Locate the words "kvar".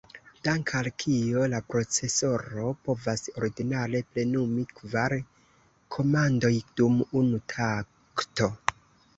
4.81-5.15